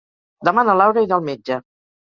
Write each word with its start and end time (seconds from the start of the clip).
Demà 0.49 0.63
na 0.69 0.75
Laura 0.79 1.05
irà 1.09 1.21
al 1.21 1.27
metge. 1.31 1.63